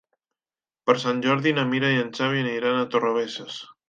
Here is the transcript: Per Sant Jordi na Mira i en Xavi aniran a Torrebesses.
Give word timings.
Per 0.89 0.95
Sant 1.03 1.19
Jordi 1.25 1.53
na 1.57 1.65
Mira 1.73 1.91
i 1.97 1.99
en 2.05 2.09
Xavi 2.21 2.41
aniran 2.45 2.79
a 2.79 2.89
Torrebesses. 2.95 3.59